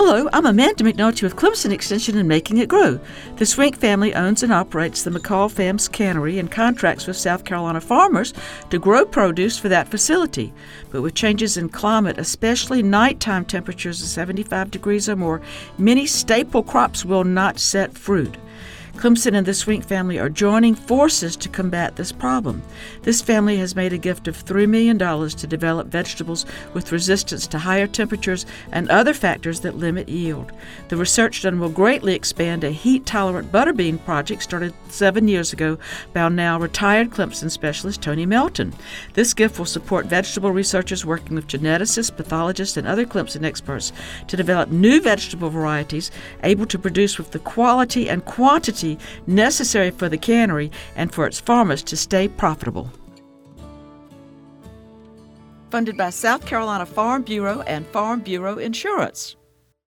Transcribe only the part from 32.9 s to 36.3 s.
tolerant butterbean project started seven years ago by